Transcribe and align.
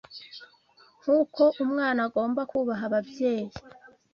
Nk’uko 1.01 1.41
umwana 1.63 1.99
agomba 2.07 2.41
kubaha 2.51 2.83
ababyeyi 2.89 3.49